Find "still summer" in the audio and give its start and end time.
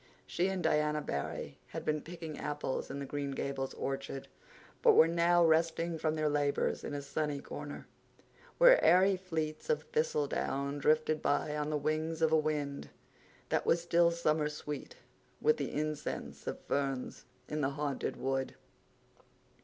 13.79-14.49